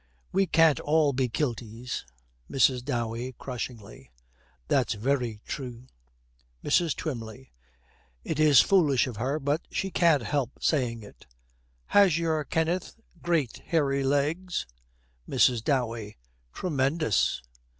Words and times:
'We 0.31 0.47
can't 0.47 0.79
all 0.79 1.13
be 1.13 1.29
kilties.' 1.29 2.05
MRS. 2.49 2.83
DOWEY, 2.83 3.33
crushingly, 3.37 4.09
'That's 4.67 4.95
very 4.95 5.43
true.' 5.45 5.89
MRS. 6.65 6.95
TWYMLEY. 6.95 7.51
It 8.23 8.39
is 8.39 8.61
foolish 8.61 9.05
of 9.05 9.17
her, 9.17 9.39
but 9.39 9.61
she 9.69 9.91
can't 9.91 10.23
help 10.23 10.53
saying 10.59 11.03
it. 11.03 11.27
'Has 11.85 12.17
your 12.17 12.43
Kenneth 12.45 12.95
great 13.21 13.57
hairy 13.67 14.01
legs?' 14.03 14.65
MRS. 15.29 15.63
DOWEY. 15.63 16.17
'Tremendous.' 16.51 17.43